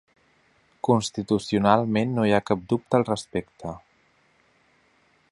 [0.87, 3.75] Constitucionalment no hi ha cap dubte al respecte.